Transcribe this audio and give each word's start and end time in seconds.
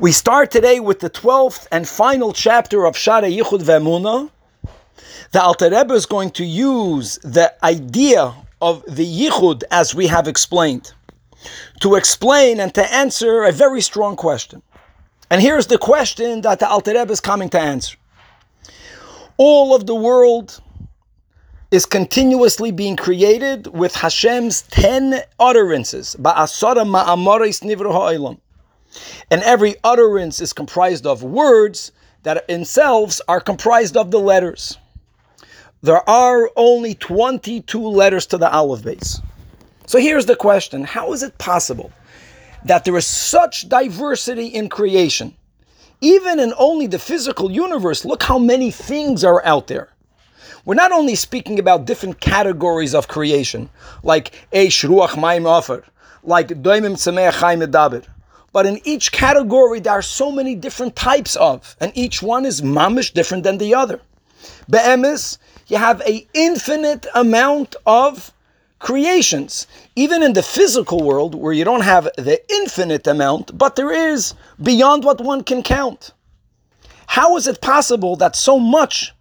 We 0.00 0.10
start 0.10 0.50
today 0.50 0.80
with 0.80 0.98
the 0.98 1.08
12th 1.08 1.68
and 1.70 1.88
final 1.88 2.32
chapter 2.32 2.84
of 2.84 2.96
Shara 2.96 3.32
Yichud 3.32 3.62
Ve'emuna. 3.62 4.28
The 5.30 5.40
Alter 5.40 5.70
Rebbe 5.70 5.94
is 5.94 6.04
going 6.04 6.30
to 6.32 6.44
use 6.44 7.18
the 7.18 7.54
idea 7.64 8.34
of 8.60 8.82
the 8.88 9.06
Yichud 9.06 9.62
as 9.70 9.94
we 9.94 10.08
have 10.08 10.26
explained 10.26 10.92
to 11.80 11.94
explain 11.94 12.58
and 12.58 12.74
to 12.74 12.92
answer 12.92 13.44
a 13.44 13.52
very 13.52 13.80
strong 13.80 14.16
question. 14.16 14.62
And 15.30 15.40
here's 15.40 15.68
the 15.68 15.78
question 15.78 16.40
that 16.40 16.58
the 16.58 16.68
Alter 16.68 16.94
Rebbe 16.94 17.12
is 17.12 17.20
coming 17.20 17.48
to 17.50 17.60
answer. 17.60 17.96
All 19.36 19.76
of 19.76 19.86
the 19.86 19.94
world 19.94 20.60
is 21.70 21.86
continuously 21.86 22.72
being 22.72 22.96
created 22.96 23.68
with 23.68 23.94
Hashem's 23.94 24.62
10 24.62 25.22
utterances. 25.38 26.16
Ba'asara 26.18 26.84
ma'amoris 26.84 27.62
nivru. 27.62 28.40
And 29.30 29.42
every 29.42 29.76
utterance 29.84 30.40
is 30.40 30.52
comprised 30.52 31.06
of 31.06 31.22
words 31.22 31.92
that 32.22 32.46
themselves 32.48 33.20
are 33.28 33.40
comprised 33.40 33.96
of 33.96 34.10
the 34.10 34.20
letters. 34.20 34.78
There 35.82 36.08
are 36.08 36.50
only 36.56 36.94
22 36.94 37.78
letters 37.78 38.26
to 38.26 38.38
the 38.38 38.50
Aleph 38.50 38.82
Beis. 38.82 39.20
So 39.86 39.98
here's 39.98 40.26
the 40.26 40.36
question 40.36 40.84
How 40.84 41.12
is 41.12 41.22
it 41.22 41.36
possible 41.38 41.92
that 42.64 42.84
there 42.84 42.96
is 42.96 43.06
such 43.06 43.68
diversity 43.68 44.46
in 44.46 44.68
creation? 44.68 45.34
Even 46.00 46.40
in 46.40 46.52
only 46.58 46.86
the 46.86 46.98
physical 46.98 47.50
universe, 47.50 48.04
look 48.04 48.22
how 48.22 48.38
many 48.38 48.70
things 48.70 49.24
are 49.24 49.44
out 49.44 49.66
there. 49.66 49.90
We're 50.64 50.74
not 50.74 50.92
only 50.92 51.14
speaking 51.14 51.58
about 51.58 51.84
different 51.84 52.20
categories 52.20 52.94
of 52.94 53.08
creation, 53.08 53.68
like 54.02 54.32
Eish 54.52 54.88
Ruach 54.88 55.20
Maim 55.20 55.46
Ofer, 55.46 55.84
like 56.22 56.48
Doimim 56.48 56.94
Tzemeach 56.94 57.34
Chaim 57.34 57.60
Medaber, 57.60 58.06
but 58.54 58.66
in 58.66 58.80
each 58.84 59.10
category, 59.10 59.80
there 59.80 59.92
are 59.92 60.00
so 60.00 60.30
many 60.30 60.54
different 60.54 60.94
types 60.94 61.34
of, 61.34 61.76
and 61.80 61.90
each 61.96 62.22
one 62.22 62.46
is 62.46 62.62
mamish 62.62 63.12
different 63.12 63.42
than 63.42 63.58
the 63.58 63.74
other. 63.74 64.00
Be'emes, 64.70 65.38
you 65.66 65.76
have 65.76 66.00
a 66.02 66.24
infinite 66.34 67.04
amount 67.16 67.74
of 67.84 68.32
creations, 68.78 69.66
even 69.96 70.22
in 70.22 70.34
the 70.34 70.42
physical 70.42 71.02
world 71.02 71.34
where 71.34 71.52
you 71.52 71.64
don't 71.64 71.80
have 71.80 72.04
the 72.16 72.40
infinite 72.48 73.08
amount, 73.08 73.58
but 73.58 73.74
there 73.74 73.90
is 73.90 74.34
beyond 74.62 75.02
what 75.02 75.20
one 75.20 75.42
can 75.42 75.64
count. 75.64 76.12
How 77.08 77.36
is 77.36 77.48
it 77.48 77.60
possible 77.60 78.14
that 78.16 78.36
so 78.36 78.60
much 78.60 79.12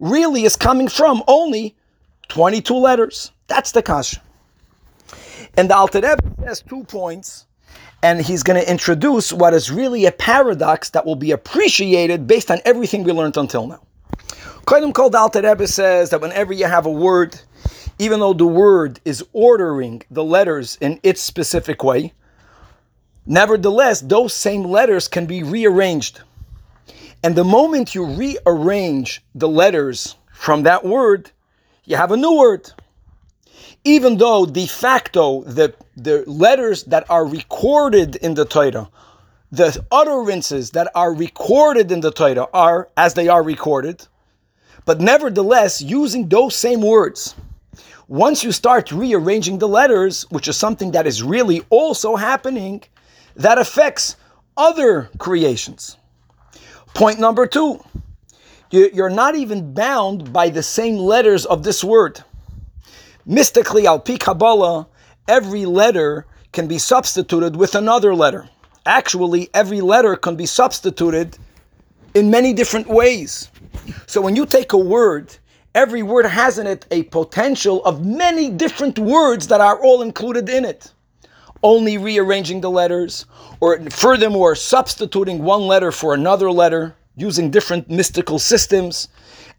really 0.00 0.42
is 0.44 0.56
coming 0.56 0.88
from 0.88 1.22
only 1.28 1.76
22 2.28 2.74
letters? 2.74 3.30
That's 3.46 3.70
the 3.70 3.82
kasha. 3.82 4.20
And 5.56 5.70
the 5.70 5.76
Alter 5.76 6.00
Rebbe 6.00 6.44
has 6.44 6.60
two 6.60 6.82
points 6.82 7.46
and 8.02 8.20
he's 8.20 8.42
going 8.42 8.60
to 8.60 8.70
introduce 8.70 9.32
what 9.32 9.52
is 9.52 9.70
really 9.70 10.06
a 10.06 10.12
paradox 10.12 10.90
that 10.90 11.04
will 11.04 11.16
be 11.16 11.32
appreciated 11.32 12.26
based 12.26 12.50
on 12.50 12.58
everything 12.64 13.04
we 13.04 13.12
learned 13.12 13.36
until 13.36 13.66
now. 13.66 13.80
Kodim 14.66 14.94
Kol 14.94 15.14
Alter 15.14 15.42
Rebbe 15.42 15.66
says 15.66 16.10
that 16.10 16.20
whenever 16.20 16.52
you 16.52 16.66
have 16.66 16.86
a 16.86 16.90
word, 16.90 17.40
even 17.98 18.20
though 18.20 18.32
the 18.32 18.46
word 18.46 19.00
is 19.04 19.24
ordering 19.32 20.02
the 20.10 20.24
letters 20.24 20.78
in 20.80 21.00
its 21.02 21.20
specific 21.20 21.82
way, 21.82 22.12
nevertheless, 23.26 24.00
those 24.00 24.32
same 24.32 24.64
letters 24.64 25.08
can 25.08 25.26
be 25.26 25.42
rearranged. 25.42 26.20
And 27.22 27.36
the 27.36 27.44
moment 27.44 27.94
you 27.94 28.06
rearrange 28.06 29.22
the 29.34 29.48
letters 29.48 30.16
from 30.32 30.62
that 30.62 30.84
word, 30.84 31.30
you 31.84 31.96
have 31.96 32.12
a 32.12 32.16
new 32.16 32.38
word 32.38 32.70
even 33.84 34.18
though 34.18 34.46
de 34.46 34.66
facto 34.66 35.42
the, 35.44 35.74
the 35.96 36.24
letters 36.26 36.84
that 36.84 37.08
are 37.10 37.26
recorded 37.26 38.16
in 38.16 38.34
the 38.34 38.44
Torah, 38.44 38.88
the 39.52 39.84
utterances 39.90 40.70
that 40.70 40.90
are 40.94 41.14
recorded 41.14 41.90
in 41.90 42.00
the 42.00 42.12
Torah 42.12 42.46
are 42.52 42.88
as 42.96 43.14
they 43.14 43.28
are 43.28 43.42
recorded, 43.42 44.06
but 44.84 45.00
nevertheless, 45.00 45.80
using 45.82 46.28
those 46.28 46.54
same 46.54 46.80
words, 46.80 47.34
once 48.08 48.42
you 48.42 48.52
start 48.52 48.90
rearranging 48.90 49.58
the 49.58 49.68
letters, 49.68 50.22
which 50.30 50.48
is 50.48 50.56
something 50.56 50.90
that 50.92 51.06
is 51.06 51.22
really 51.22 51.62
also 51.70 52.16
happening, 52.16 52.82
that 53.36 53.58
affects 53.58 54.16
other 54.56 55.08
creations. 55.18 55.96
Point 56.94 57.20
number 57.20 57.46
two, 57.46 57.82
you're 58.70 59.10
not 59.10 59.36
even 59.36 59.74
bound 59.74 60.32
by 60.32 60.48
the 60.48 60.62
same 60.62 60.96
letters 60.96 61.46
of 61.46 61.62
this 61.62 61.82
word. 61.82 62.22
Mystically, 63.26 63.86
al 63.86 64.00
pi 64.00 64.16
Kabbalah, 64.16 64.86
every 65.28 65.66
letter 65.66 66.26
can 66.52 66.66
be 66.66 66.78
substituted 66.78 67.56
with 67.56 67.74
another 67.74 68.14
letter. 68.14 68.48
Actually, 68.86 69.50
every 69.54 69.80
letter 69.80 70.16
can 70.16 70.36
be 70.36 70.46
substituted 70.46 71.36
in 72.14 72.30
many 72.30 72.52
different 72.52 72.88
ways. 72.88 73.50
So 74.06 74.20
when 74.20 74.36
you 74.36 74.46
take 74.46 74.72
a 74.72 74.78
word, 74.78 75.36
every 75.74 76.02
word 76.02 76.26
has 76.26 76.58
in 76.58 76.66
it 76.66 76.86
a 76.90 77.04
potential 77.04 77.84
of 77.84 78.04
many 78.04 78.50
different 78.50 78.98
words 78.98 79.46
that 79.48 79.60
are 79.60 79.78
all 79.80 80.02
included 80.02 80.48
in 80.48 80.64
it. 80.64 80.92
Only 81.62 81.98
rearranging 81.98 82.62
the 82.62 82.70
letters, 82.70 83.26
or 83.60 83.78
furthermore, 83.90 84.54
substituting 84.54 85.42
one 85.44 85.66
letter 85.66 85.92
for 85.92 86.14
another 86.14 86.50
letter, 86.50 86.96
using 87.16 87.50
different 87.50 87.90
mystical 87.90 88.38
systems. 88.38 89.08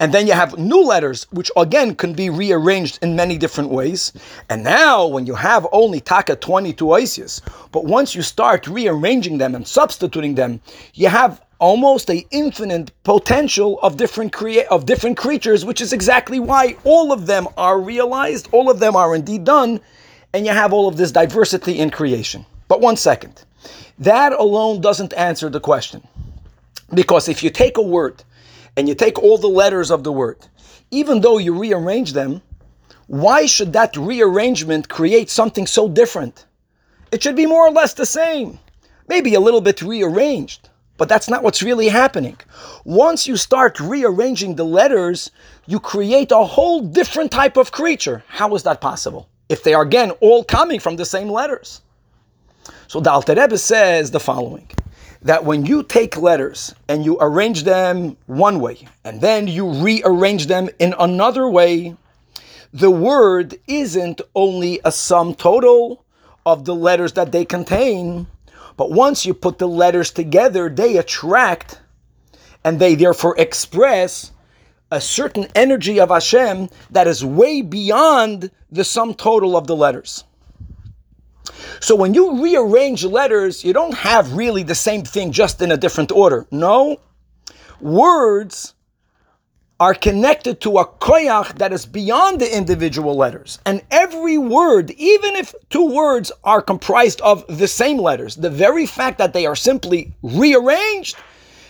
And 0.00 0.14
then 0.14 0.26
you 0.26 0.32
have 0.32 0.58
new 0.58 0.82
letters, 0.82 1.26
which 1.30 1.50
again 1.58 1.94
can 1.94 2.14
be 2.14 2.30
rearranged 2.30 2.98
in 3.02 3.14
many 3.14 3.36
different 3.36 3.68
ways. 3.68 4.14
And 4.48 4.64
now, 4.64 5.06
when 5.06 5.26
you 5.26 5.34
have 5.34 5.66
only 5.72 6.00
Taka 6.00 6.36
22 6.36 6.86
osios, 6.86 7.42
but 7.70 7.84
once 7.84 8.14
you 8.14 8.22
start 8.22 8.66
rearranging 8.66 9.36
them 9.36 9.54
and 9.54 9.68
substituting 9.68 10.36
them, 10.36 10.60
you 10.94 11.08
have 11.08 11.42
almost 11.58 12.08
a 12.08 12.26
infinite 12.30 12.90
potential 13.04 13.78
of 13.82 13.98
different 13.98 14.32
crea- 14.32 14.64
of 14.66 14.86
different 14.86 15.18
creatures, 15.18 15.66
which 15.66 15.82
is 15.82 15.92
exactly 15.92 16.40
why 16.40 16.74
all 16.84 17.12
of 17.12 17.26
them 17.26 17.46
are 17.58 17.78
realized, 17.78 18.48
all 18.52 18.70
of 18.70 18.80
them 18.80 18.96
are 18.96 19.14
indeed 19.14 19.44
done, 19.44 19.78
and 20.32 20.46
you 20.46 20.52
have 20.52 20.72
all 20.72 20.88
of 20.88 20.96
this 20.96 21.12
diversity 21.12 21.78
in 21.78 21.90
creation. 21.90 22.46
But 22.68 22.80
one 22.80 22.96
second, 22.96 23.44
that 23.98 24.32
alone 24.32 24.80
doesn't 24.80 25.12
answer 25.12 25.50
the 25.50 25.60
question, 25.60 26.02
because 26.94 27.28
if 27.28 27.42
you 27.42 27.50
take 27.50 27.76
a 27.76 27.82
word 27.82 28.24
and 28.76 28.88
you 28.88 28.94
take 28.94 29.18
all 29.18 29.38
the 29.38 29.48
letters 29.48 29.90
of 29.90 30.04
the 30.04 30.12
word, 30.12 30.38
even 30.90 31.20
though 31.20 31.38
you 31.38 31.58
rearrange 31.58 32.12
them, 32.12 32.42
why 33.06 33.46
should 33.46 33.72
that 33.72 33.96
rearrangement 33.96 34.88
create 34.88 35.30
something 35.30 35.66
so 35.66 35.88
different? 35.88 36.46
It 37.12 37.22
should 37.22 37.36
be 37.36 37.46
more 37.46 37.66
or 37.66 37.72
less 37.72 37.94
the 37.94 38.06
same, 38.06 38.58
maybe 39.08 39.34
a 39.34 39.40
little 39.40 39.60
bit 39.60 39.82
rearranged, 39.82 40.68
but 40.96 41.08
that's 41.08 41.28
not 41.28 41.42
what's 41.42 41.62
really 41.62 41.88
happening. 41.88 42.36
Once 42.84 43.26
you 43.26 43.36
start 43.36 43.80
rearranging 43.80 44.54
the 44.54 44.64
letters, 44.64 45.30
you 45.66 45.80
create 45.80 46.30
a 46.30 46.44
whole 46.44 46.80
different 46.80 47.32
type 47.32 47.56
of 47.56 47.72
creature. 47.72 48.22
How 48.28 48.54
is 48.54 48.62
that 48.62 48.80
possible? 48.80 49.28
If 49.48 49.64
they 49.64 49.74
are 49.74 49.82
again 49.82 50.12
all 50.20 50.44
coming 50.44 50.78
from 50.78 50.96
the 50.96 51.04
same 51.04 51.28
letters. 51.28 51.80
So 52.86 53.00
the 53.00 53.10
Alter 53.10 53.34
Rebbe 53.34 53.58
says 53.58 54.10
the 54.10 54.20
following 54.20 54.68
that 55.22 55.44
when 55.44 55.66
you 55.66 55.82
take 55.82 56.16
letters 56.16 56.74
and 56.88 57.04
you 57.04 57.18
arrange 57.20 57.64
them 57.64 58.16
one 58.26 58.60
way 58.60 58.86
and 59.04 59.20
then 59.20 59.46
you 59.46 59.70
rearrange 59.70 60.46
them 60.46 60.68
in 60.78 60.94
another 60.98 61.48
way, 61.48 61.94
the 62.72 62.90
word 62.90 63.58
isn't 63.66 64.20
only 64.34 64.80
a 64.84 64.92
sum 64.92 65.34
total 65.34 66.04
of 66.46 66.64
the 66.64 66.74
letters 66.74 67.12
that 67.14 67.32
they 67.32 67.44
contain, 67.44 68.26
but 68.76 68.90
once 68.90 69.26
you 69.26 69.34
put 69.34 69.58
the 69.58 69.68
letters 69.68 70.10
together, 70.10 70.68
they 70.68 70.96
attract 70.96 71.80
and 72.64 72.78
they 72.78 72.94
therefore 72.94 73.34
express 73.38 74.32
a 74.90 75.00
certain 75.00 75.46
energy 75.54 76.00
of 76.00 76.08
Hashem 76.08 76.68
that 76.90 77.06
is 77.06 77.24
way 77.24 77.62
beyond 77.62 78.50
the 78.70 78.84
sum 78.84 79.14
total 79.14 79.56
of 79.56 79.66
the 79.66 79.76
letters. 79.76 80.24
So 81.80 81.94
when 81.94 82.14
you 82.14 82.42
rearrange 82.42 83.04
letters, 83.04 83.64
you 83.64 83.72
don't 83.72 83.94
have 83.94 84.32
really 84.32 84.62
the 84.62 84.74
same 84.74 85.02
thing 85.02 85.32
just 85.32 85.60
in 85.62 85.72
a 85.72 85.76
different 85.76 86.12
order. 86.12 86.46
No, 86.50 87.00
words 87.80 88.74
are 89.80 89.94
connected 89.94 90.60
to 90.60 90.78
a 90.78 90.84
koyach 90.84 91.56
that 91.56 91.72
is 91.72 91.86
beyond 91.86 92.38
the 92.38 92.56
individual 92.56 93.16
letters. 93.16 93.58
And 93.64 93.82
every 93.90 94.36
word, 94.36 94.90
even 94.90 95.34
if 95.36 95.54
two 95.70 95.86
words 95.94 96.30
are 96.44 96.60
comprised 96.60 97.22
of 97.22 97.46
the 97.48 97.66
same 97.66 97.96
letters, 97.96 98.36
the 98.36 98.50
very 98.50 98.84
fact 98.84 99.16
that 99.18 99.32
they 99.32 99.46
are 99.46 99.56
simply 99.56 100.12
rearranged, 100.22 101.16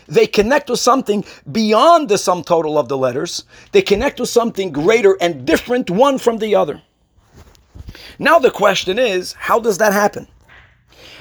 they 0.08 0.26
connect 0.26 0.66
to 0.66 0.76
something 0.76 1.24
beyond 1.52 2.08
the 2.08 2.18
sum 2.18 2.42
total 2.42 2.78
of 2.78 2.88
the 2.88 2.98
letters. 2.98 3.44
They 3.70 3.82
connect 3.82 4.16
to 4.16 4.26
something 4.26 4.72
greater 4.72 5.16
and 5.20 5.46
different 5.46 5.88
one 5.88 6.18
from 6.18 6.38
the 6.38 6.56
other. 6.56 6.82
Now 8.18 8.38
the 8.38 8.50
question 8.50 8.98
is, 8.98 9.32
how 9.34 9.60
does 9.60 9.78
that 9.78 9.92
happen? 9.92 10.28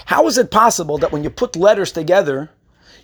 How 0.05 0.27
is 0.27 0.37
it 0.37 0.51
possible 0.51 0.97
that 0.97 1.11
when 1.11 1.23
you 1.23 1.29
put 1.29 1.55
letters 1.55 1.91
together, 1.91 2.49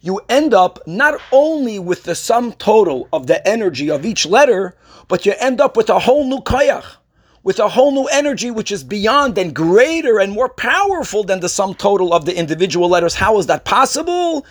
you 0.01 0.21
end 0.29 0.53
up 0.53 0.79
not 0.87 1.19
only 1.31 1.79
with 1.79 2.03
the 2.03 2.15
sum 2.15 2.53
total 2.53 3.07
of 3.13 3.27
the 3.27 3.45
energy 3.47 3.89
of 3.89 4.05
each 4.05 4.25
letter, 4.25 4.75
but 5.07 5.25
you 5.25 5.33
end 5.39 5.61
up 5.61 5.77
with 5.77 5.89
a 5.89 5.99
whole 5.99 6.27
new 6.27 6.39
koyach? 6.39 6.97
with 7.45 7.59
a 7.59 7.69
whole 7.69 7.91
new 7.91 8.05
energy 8.05 8.49
which 8.49 8.71
is 8.71 8.83
beyond 8.83 9.37
and 9.37 9.55
greater 9.55 10.19
and 10.19 10.33
more 10.33 10.49
powerful 10.49 11.23
than 11.23 11.39
the 11.39 11.47
sum 11.47 11.75
total 11.75 12.11
of 12.11 12.25
the 12.25 12.35
individual 12.35 12.89
letters. 12.89 13.13
How 13.13 13.37
is 13.37 13.45
that 13.45 13.63
possible? 13.63 14.45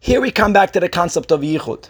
Here 0.00 0.20
we 0.20 0.32
come 0.32 0.52
back 0.52 0.72
to 0.72 0.80
the 0.80 0.88
concept 0.88 1.30
of 1.30 1.42
Yichud. 1.42 1.88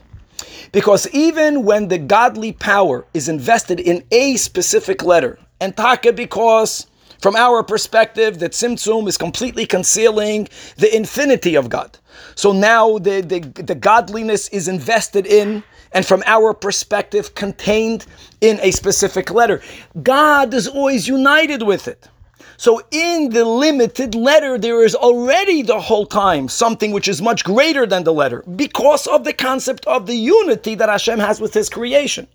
Because 0.71 1.09
even 1.15 1.65
when 1.65 1.88
the 1.88 1.97
godly 1.97 2.53
power 2.53 3.06
is 3.15 3.26
invested 3.26 3.81
in 3.81 4.05
a 4.11 4.37
specific 4.37 5.03
letter, 5.03 5.38
and 5.61 5.77
taka 5.77 6.12
because 6.12 6.87
from 7.21 7.37
our 7.37 7.62
perspective, 7.62 8.39
that 8.39 8.53
Tzimtzum 8.53 9.07
is 9.07 9.19
completely 9.19 9.67
concealing 9.67 10.49
the 10.77 10.95
infinity 10.95 11.55
of 11.55 11.69
God. 11.69 11.99
So 12.35 12.53
now 12.53 12.97
the, 12.97 13.21
the, 13.21 13.41
the 13.62 13.75
godliness 13.75 14.49
is 14.49 14.69
invested 14.69 15.27
in, 15.27 15.62
and 15.93 16.07
from 16.07 16.23
our 16.25 16.55
perspective, 16.55 17.35
contained 17.35 18.07
in 18.41 18.59
a 18.62 18.71
specific 18.71 19.31
letter. 19.31 19.61
God 20.03 20.55
is 20.55 20.67
always 20.67 21.07
united 21.07 21.62
with 21.62 21.89
it. 21.89 22.09
So 22.57 22.83
in 22.91 23.31
the 23.31 23.45
limited 23.45 24.15
letter, 24.15 24.57
there 24.57 24.83
is 24.83 24.95
already 24.95 25.62
the 25.62 25.81
whole 25.81 26.07
time 26.07 26.49
something 26.49 26.91
which 26.91 27.09
is 27.09 27.21
much 27.21 27.45
greater 27.45 27.87
than 27.87 28.05
the 28.05 28.15
letter 28.15 28.43
because 28.57 29.07
of 29.07 29.25
the 29.25 29.33
concept 29.33 29.87
of 29.87 30.07
the 30.07 30.15
unity 30.15 30.75
that 30.75 30.89
Hashem 30.89 31.19
has 31.19 31.41
with 31.41 31.53
His 31.53 31.69
creation. 31.69 32.27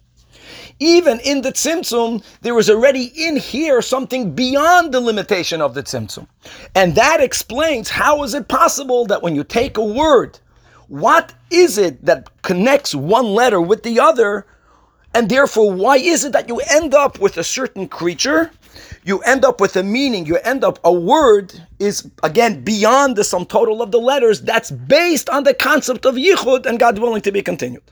Even 0.80 1.20
in 1.22 1.42
the 1.42 1.52
Tzimtzum, 1.52 2.24
there 2.42 2.58
is 2.60 2.70
already 2.70 3.06
in 3.16 3.38
here 3.38 3.82
something 3.82 4.36
beyond 4.36 4.94
the 4.94 5.00
limitation 5.00 5.62
of 5.62 5.74
the 5.74 5.84
Tzimtzum. 5.84 6.28
And 6.76 6.96
that 6.96 7.22
explains 7.22 7.90
how 7.90 8.24
is 8.24 8.34
it 8.34 8.48
possible 8.48 9.06
that 9.06 9.24
when 9.24 9.36
you 9.36 9.44
take 9.44 9.78
a 9.78 9.84
word, 9.84 10.40
what 10.88 11.34
is 11.50 11.78
it 11.78 12.04
that 12.06 12.30
connects 12.42 12.94
one 12.94 13.26
letter 13.26 13.62
with 13.62 13.84
the 13.84 14.00
other? 14.00 14.46
And 15.14 15.30
therefore, 15.30 15.72
why 15.72 15.96
is 15.98 16.26
it 16.26 16.34
that 16.34 16.50
you 16.50 16.60
end 16.70 16.94
up 16.94 17.20
with 17.20 17.38
a 17.38 17.44
certain 17.44 17.88
creature 17.88 18.52
you 19.06 19.20
end 19.20 19.46
up 19.46 19.62
with 19.62 19.76
a 19.76 19.84
meaning, 19.84 20.26
you 20.26 20.38
end 20.38 20.64
up 20.64 20.80
a 20.84 20.92
word 20.92 21.54
is 21.80 22.10
again 22.24 22.64
beyond 22.64 23.16
the 23.16 23.24
sum 23.24 23.46
total 23.46 23.82
of 23.82 23.92
the 23.92 24.00
letters. 24.00 24.42
That's 24.42 24.72
based 24.72 25.30
on 25.30 25.44
the 25.44 25.54
concept 25.54 26.06
of 26.06 26.16
yichud 26.16 26.66
and 26.66 26.80
God 26.80 26.98
willing 27.00 27.22
to 27.22 27.32
be 27.32 27.42
continued. 27.42 27.84